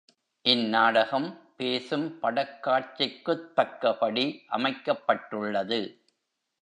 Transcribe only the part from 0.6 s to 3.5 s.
நாடகம் பேசும் படக்காட்சிக்குத்